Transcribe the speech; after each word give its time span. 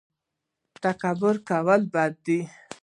تکبر 0.83 1.35
کول 1.49 1.81
بد 1.93 2.13
دي 2.25 2.39